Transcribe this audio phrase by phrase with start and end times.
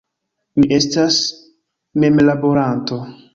[0.59, 1.19] Mi estas
[2.05, 3.01] memlaboranto.